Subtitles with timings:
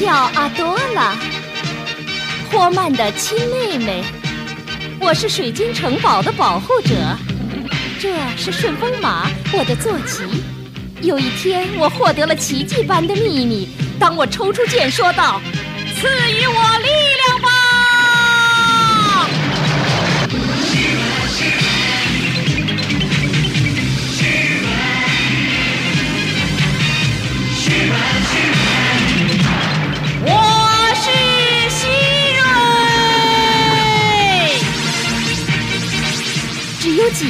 [0.00, 1.16] 叫阿多拉，
[2.50, 4.02] 托曼的亲妹妹。
[5.00, 6.94] 我是水晶城堡的保护者。
[8.00, 10.24] 这是顺风马，我的坐骑。
[11.00, 13.68] 有一天，我获得了奇迹般的秘密。
[14.00, 15.40] 当我抽出剑，说道
[15.94, 16.88] ：“赐予我力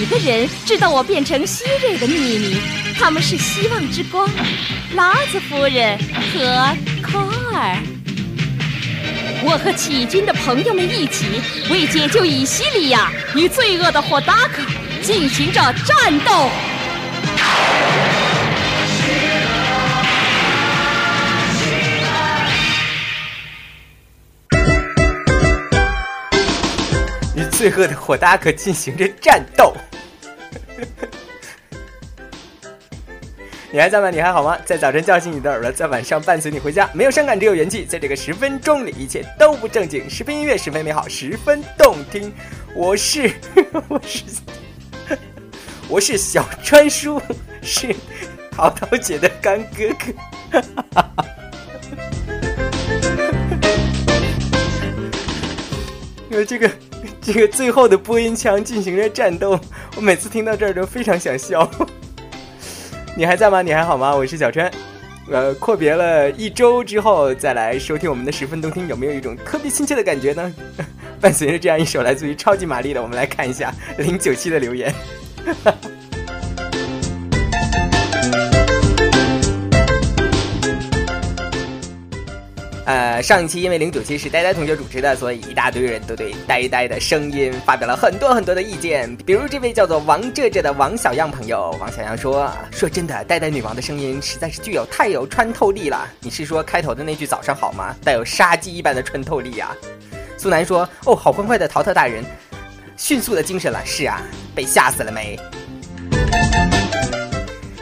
[0.05, 2.59] 几个人知道我变成希瑞的秘密，
[2.99, 4.29] 他们是希望之光，
[4.95, 5.99] 拉子夫人
[6.31, 7.19] 和科
[7.55, 7.79] 尔。
[9.43, 11.41] 我和起军的朋友们一起
[11.71, 14.61] 为解救以西里亚与罪恶的霍达克
[15.01, 16.51] 进行着战斗。
[27.35, 29.75] 与罪恶的火达克进行着战斗。
[33.71, 34.09] 你还在吗？
[34.09, 34.57] 你还好吗？
[34.65, 36.89] 在早晨叫醒你的耳朵，在晚上伴随你回家。
[36.95, 37.85] 没有伤感，只有元气。
[37.85, 40.09] 在这个十分钟里，一切都不正经。
[40.09, 42.33] 十分音乐，十分美好，十分动听。
[42.73, 43.33] 我是，
[43.89, 44.23] 我是，
[45.89, 47.21] 我是小川叔，
[47.63, 47.93] 是
[48.53, 50.63] 淘淘姐的干哥哥。
[56.31, 56.71] 因为这个。
[57.21, 59.59] 这个最后的播音腔进行了战斗，
[59.97, 61.69] 我每次听到这儿都非常想笑。
[63.17, 63.63] 你还在吗？
[63.63, 64.15] 你还好吗？
[64.15, 64.71] 我是小川。
[65.31, 70.55] 呃，阔别了一周之后再来收听我们的十分动听，有没有一种特别亲切的感觉呢？
[71.21, 74.93] 伴随着这样一首来自于超级玛丽的，我们来看一下零九七的留言。
[75.47, 75.75] 哈哈
[82.85, 89.17] 呃，上一期因为零九七是呆呆同学主持的，所以一大堆人都对呆呆的声音发表了很多很多的意见。
[89.25, 96.07] 比如这位叫做王这这的王小样朋友，王小样说：“说真的，呆呆女王的声音实在是具有太有穿透力了。
[96.21, 97.97] 你是说开头的那句早上好吗？
[98.05, 99.75] 带有杀机一般的穿透力啊。”
[100.37, 102.23] 苏南说：“哦，好欢快的淘淘大人，
[102.99, 103.81] 迅速的精神了。
[103.87, 104.21] 是啊，
[104.55, 105.39] 被吓死了没？”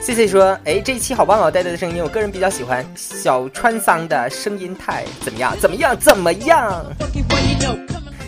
[0.02, 5.56] C C 说：“哎，这一期好棒哦，呆呆的声音，我个人比较喜欢小川桑的声音太，怎么样？
[5.60, 5.96] 怎么样？
[5.96, 6.84] 怎么样？”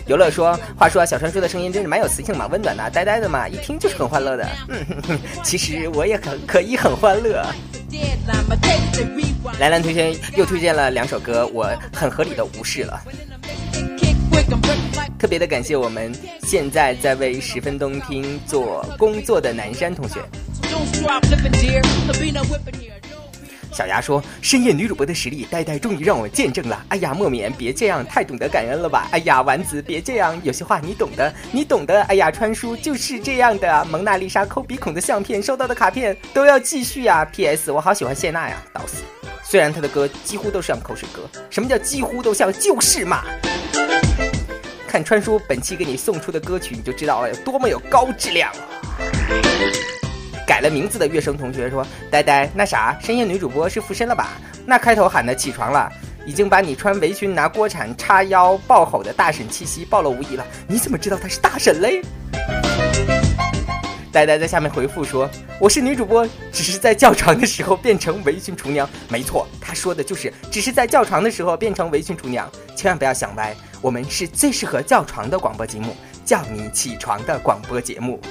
[0.07, 4.47] 游乐说：“话说小川叔的声音真是蛮有磁性，嘛温暖的，呆呆的嘛，一听就是很欢乐的。
[4.69, 7.45] 嗯哼哼，其实我也很可以很欢乐。”
[9.59, 13.01] 兰兰推荐又推荐了两首歌，我很合理的无视了。
[15.19, 20.21] 特别的感谢我们现在在为十分动听做工作的南山同学。
[23.71, 26.85] 小牙说：“深夜女主播的实力，呆呆终于让我见证了。
[26.87, 29.09] 哎呀，莫免别这样，太懂得感恩了吧？
[29.11, 32.01] 哎呀，丸子别这样，有些话你懂的，你懂的。
[32.03, 33.83] 哎呀，川叔就是这样的。
[33.91, 37.25] 蒙娜丽莎抠鼻孔的相片，收到的卡片都要继续呀。
[37.25, 37.69] P.S.
[37.69, 39.03] 我好喜欢谢娜呀，倒死。
[39.43, 42.53] 虽然她的歌几乎都像口水歌，什么叫几乎都像？
[42.53, 43.25] 就是嘛。
[44.87, 48.49] 看川叔本期给你送出的歌曲，你就知道了有多么有高质量。”
[50.55, 54.37] 改了名字的乐声同学说：“呆呆，那啥，深夜女主播是附身了吧？
[54.65, 55.91] 那开头喊的起床了，
[56.25, 60.47] 已经把你穿围裙拿锅铲叉腰爆吼的大婶气息暴露无遗了。
[60.65, 62.01] 你怎么知道她是大婶嘞？”
[64.13, 65.29] 呆呆在下面回复说
[65.59, 68.89] ：“我是女主播，只是在叫床的时候变成围裙厨娘。
[69.09, 72.49] 没错，他说的就是只是在叫床的时候变成围裙厨娘。
[72.77, 78.21] 千万不要想歪，我们是最适合叫床的广播节目，叫你起床的广播节目。”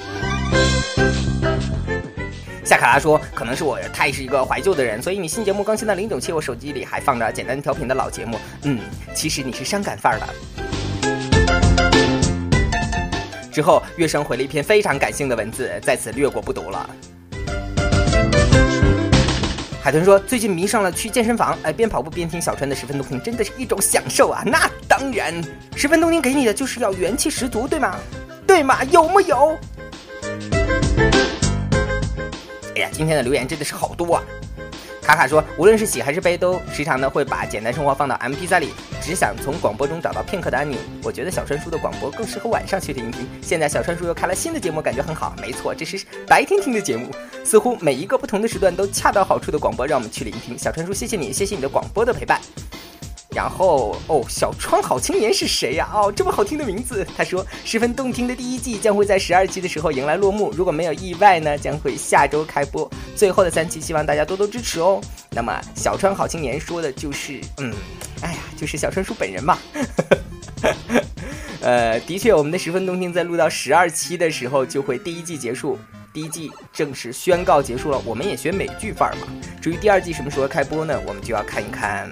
[2.64, 8.38] 夏卡拉说：“可能是我太是一个怀旧的人，所以你新节目更新到零九七，我手机里还放着简单调频的老节目。
[8.62, 8.80] 嗯，
[9.14, 10.26] 其实你是伤感范儿的。”
[13.52, 16.88] 之后，月生回了一篇非常感性的文字，在此略过不读了。
[19.82, 24.42] 海豚说：“最近迷上了去健身房，哎，边跑步边听小川的十分动听，真的是一种享受啊！
[24.46, 25.34] 那当然，
[25.76, 27.94] 十分动听给你的就是要元气十足，对吗？
[28.46, 28.82] 对吗？
[28.84, 29.54] 有木有？”
[32.76, 34.22] 哎呀，今天的留言真的是好多啊！
[35.00, 40.76] 卡卡说，无论是喜还是悲，都时常呢会把简单生活放到 M P 三里，只想从广播中找到片刻的安宁。
[41.02, 43.28] 我觉得小川叔的广播更适合晚上去聆听。
[43.42, 45.36] 现在小川叔又开了新的节目，感觉很好。
[45.40, 47.10] 没错，这是白天听的节目，
[47.44, 50.58] 似乎每一个不同的时段都恰到好处的广播，让我们去聆听。
[50.58, 52.40] 小川叔，谢谢你，谢谢你的广播的陪伴。
[53.34, 55.90] 然后哦，小川好青年是谁呀？
[55.92, 57.06] 哦，这么好听的名字。
[57.16, 62.88] 他说，十分动听的第一季将会在十二期的时候迎来落幕，如果没有意外呢，将会下周开播。
[63.16, 65.00] 最后的三期，希望大家多多支持哦。
[65.30, 67.74] 那么，小川好青年说的就是，嗯，
[68.22, 69.58] 哎呀，就是小川叔本人嘛。
[71.60, 75.78] 呃，的确，我们的十分动听在录到十二期的时候就会第一季结束，
[76.12, 78.00] 第一季正式宣告结束了。
[78.04, 79.26] 我们也学美剧范儿嘛。
[79.60, 81.00] 至于第二季什么时候开播呢？
[81.06, 82.10] 我们就要看一看。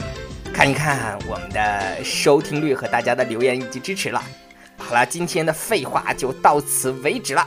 [0.52, 4.22] 看一看我们的收听率和大家的留言以及支持了。
[4.76, 7.46] 好了，今天的废话就到此为止了。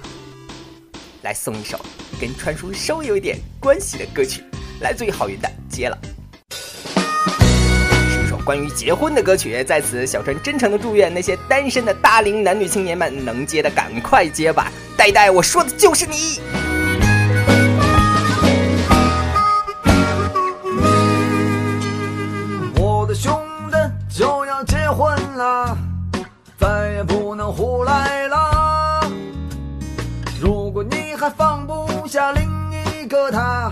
[1.21, 1.79] 来送一首
[2.19, 4.43] 跟川叔稍微有一点关系的歌曲，
[4.81, 5.97] 来自于郝云的《结了》，
[8.11, 9.63] 是一首关于结婚的歌曲。
[9.63, 14.71] 在此，小川真诚的祝愿那些单身的大龄男女青年们能结的赶快结吧。
[14.97, 16.39] 呆呆，我说的就是你。
[27.95, 29.09] 来了。
[30.41, 33.71] 如果你还放不下另一个他，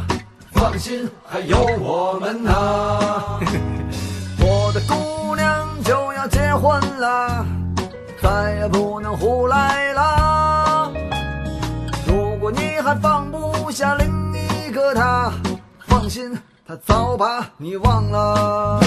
[0.53, 2.51] 放心，还有我们呢。
[4.39, 7.45] 我的姑娘就要结婚了，
[8.21, 10.91] 再也不能胡来了。
[12.07, 15.33] 如果你还放不下另一个他，
[15.87, 18.79] 放心，他早把你忘了。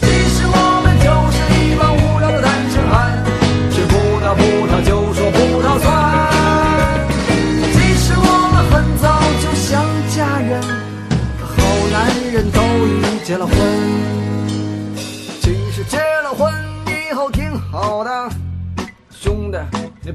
[0.00, 1.68] 其实我们就是一。
[1.80, 2.82] 帮无聊的单身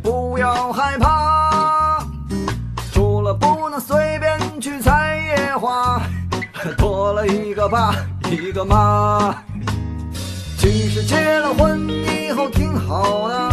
[0.03, 2.05] 不要害怕，
[2.91, 6.01] 除了不能随便去采野花，
[6.77, 7.95] 多了一个爸
[8.29, 9.33] 一个妈。
[10.57, 13.52] 其实结了婚以后挺好的，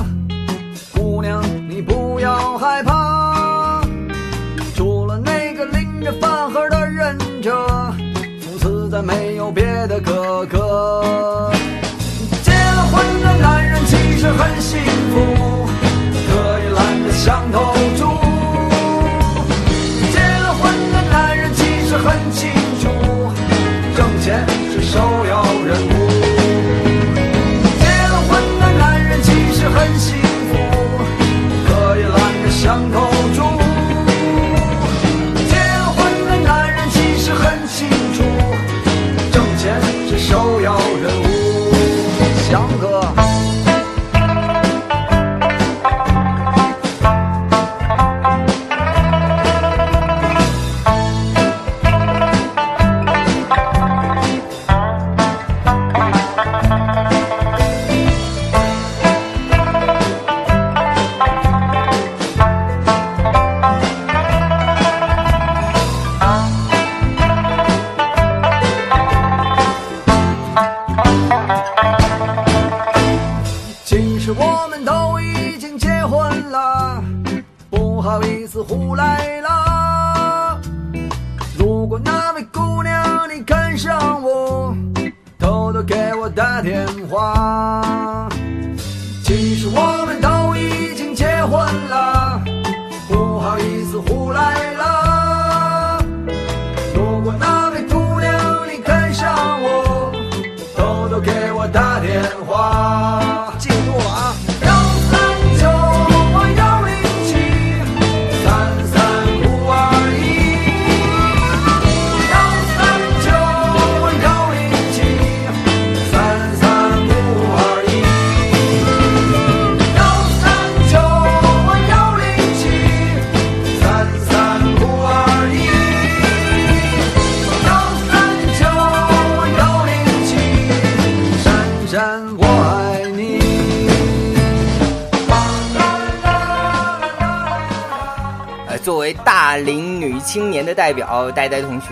[140.71, 141.89] 的代表呆呆同学，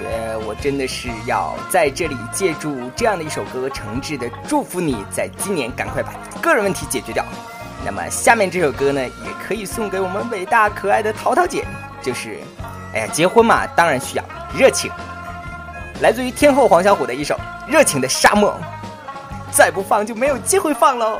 [0.47, 7.25] 我真的是要在这里借助这样的一首歌，诚挚的祝福你在今年赶快把个人问题解决掉。
[7.85, 11.65] 那么下面这首歌呢，也可以送给我们伟大可爱的淘淘姐，
[12.01, 12.39] 就是，
[12.95, 14.25] 哎呀，结婚嘛，当然需要
[14.57, 14.89] 热情。
[16.01, 17.35] 来自于天后黄小琥的一首
[17.69, 18.57] 《热情的沙漠》，
[19.57, 21.19] 再不放就没有机会放喽。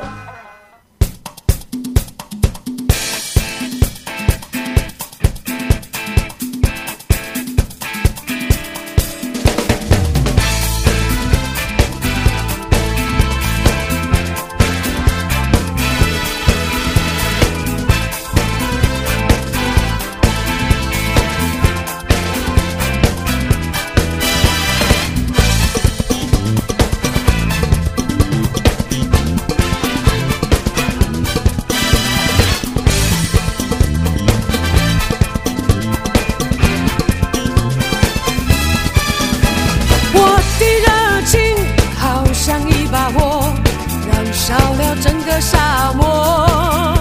[45.29, 46.97] 个沙漠。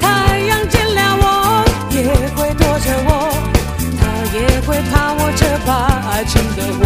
[0.00, 1.24] 太阳见了我
[1.90, 1.96] 也
[2.34, 3.10] 会躲着我，
[4.00, 4.02] 它
[4.34, 5.70] 也会怕我这把
[6.10, 6.82] 爱情的火。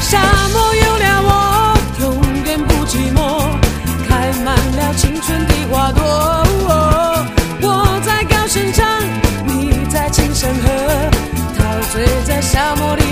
[0.00, 0.20] 沙
[0.52, 1.30] 漠有了我，
[2.00, 2.04] 永
[2.44, 3.18] 远不寂寞，
[4.08, 4.10] 开
[4.44, 4.46] 满
[4.78, 6.00] 了青春的花朵。
[7.60, 7.66] 我
[8.06, 8.86] 在高声唱，
[9.46, 10.66] 你在轻声和，
[11.58, 11.58] 陶
[11.92, 13.07] 醉在沙漠里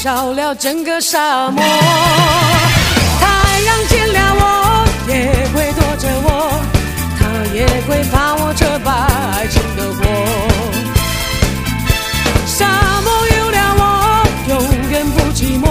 [0.00, 1.60] 烧了整个沙漠。
[3.20, 3.26] 太
[3.66, 4.42] 阳见了我
[5.08, 5.12] 也
[5.52, 6.28] 会躲着我，
[7.18, 7.20] 它
[7.52, 8.92] 也会怕我这把
[9.34, 10.00] 爱情的火。
[12.46, 12.58] 沙
[13.02, 13.82] 漠有了我，
[14.50, 14.54] 永
[14.92, 15.66] 远不寂寞，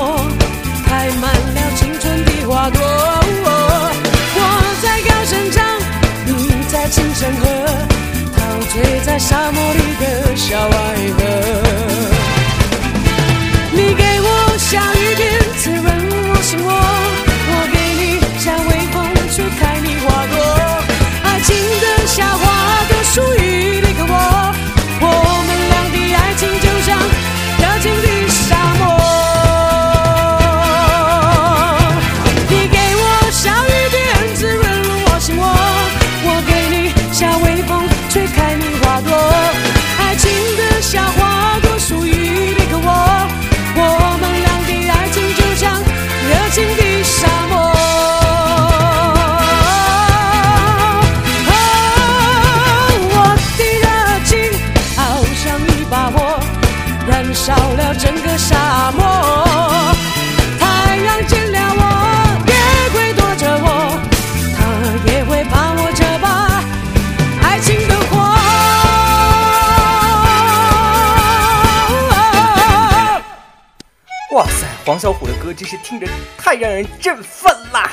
[0.86, 1.24] 开满
[1.55, 2.77] 了青春的花朵。
[4.36, 4.41] 我
[4.81, 5.63] 在高声唱，
[6.25, 6.29] 你
[6.67, 7.43] 在轻声和，
[8.36, 8.39] 陶
[8.74, 10.67] 醉在沙漠里的小爱
[11.17, 11.97] 河。
[14.69, 15.16] 小雨
[57.38, 59.06] 燃烧了整个沙漠。
[60.60, 61.82] 太阳见了我
[62.48, 62.53] 也
[62.89, 63.67] 会躲着我，
[64.58, 64.58] 它
[65.12, 66.27] 也会怕我这把
[67.48, 68.17] 爱情的火。
[74.36, 76.08] 哇塞，黄小琥的歌真是听着
[76.39, 77.91] 太让人振奋啦！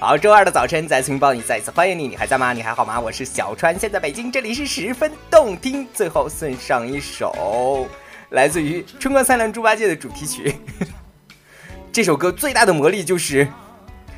[0.00, 2.54] 好，周二的早晨，再次拥抱你，再一次欢迎你，你还在吗？
[2.54, 2.98] 你还好吗？
[2.98, 5.86] 我是小川，现在北京，这里是十分动听。
[5.92, 7.86] 最后送上一首
[8.32, 10.54] 来自于《春光灿烂猪八戒》的主题曲。
[11.92, 13.46] 这首歌最大的魔力就是，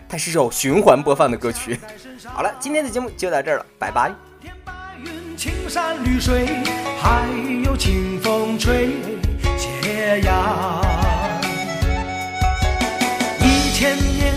[0.09, 1.78] 它是首循环播放的歌曲。
[2.25, 4.12] 好了，今天的节目就到这儿了，拜拜。
[4.40, 6.47] 天白云，青山绿水，
[7.00, 7.26] 还
[7.64, 8.90] 有清风吹
[9.59, 10.80] 斜阳。
[13.40, 14.35] 一千年，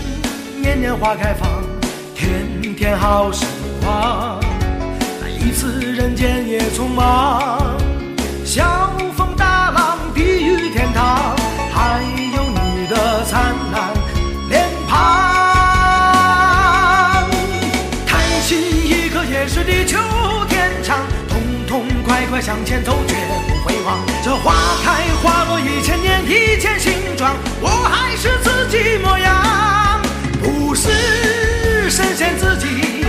[0.60, 1.48] 年年花开放，
[2.16, 3.46] 天天好时
[3.80, 4.40] 光。
[5.20, 7.67] 那一次人间也匆忙，
[22.40, 23.14] 向前走，绝
[23.46, 23.98] 不回望。
[24.22, 30.00] 这花开花落一千年，一见形状，我还是自己模样，
[30.42, 33.04] 不是神仙自己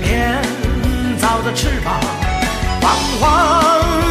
[0.00, 0.40] 编
[1.18, 2.00] 造的翅膀，
[2.80, 2.88] 彷
[3.20, 4.09] 徨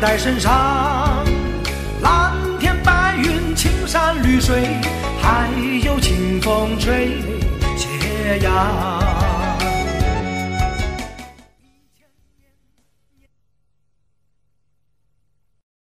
[0.00, 1.24] 带身上。
[2.02, 4.80] 蓝天白云，青山绿水，
[5.22, 5.48] 还
[5.82, 7.22] 有清风吹
[7.76, 9.23] 斜阳。